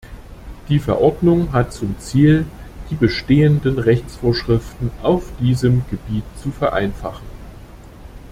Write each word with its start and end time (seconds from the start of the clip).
Die 0.67 0.79
Verordnung 0.79 1.53
hat 1.53 1.73
zum 1.73 1.99
Ziel, 1.99 2.47
die 2.89 2.95
bestehenden 2.95 3.77
Rechtsvorschriften 3.77 4.89
auf 5.03 5.29
diesem 5.39 5.83
Gebiet 5.91 6.23
zu 6.41 6.49
vereinfachen. 6.49 7.27